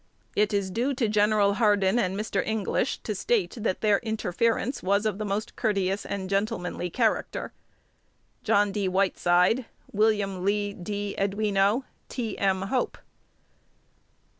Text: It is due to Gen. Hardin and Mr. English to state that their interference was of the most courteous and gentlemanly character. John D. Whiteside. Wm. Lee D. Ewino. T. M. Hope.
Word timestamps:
It 0.35 0.51
is 0.51 0.71
due 0.71 0.95
to 0.95 1.07
Gen. 1.07 1.29
Hardin 1.31 1.99
and 1.99 2.19
Mr. 2.19 2.43
English 2.43 2.97
to 3.03 3.13
state 3.13 3.53
that 3.59 3.81
their 3.81 3.99
interference 3.99 4.81
was 4.81 5.05
of 5.05 5.19
the 5.19 5.25
most 5.25 5.55
courteous 5.55 6.07
and 6.07 6.27
gentlemanly 6.27 6.89
character. 6.89 7.53
John 8.43 8.71
D. 8.71 8.87
Whiteside. 8.87 9.67
Wm. 9.93 10.43
Lee 10.43 10.73
D. 10.73 11.13
Ewino. 11.19 11.83
T. 12.09 12.35
M. 12.39 12.63
Hope. 12.63 12.97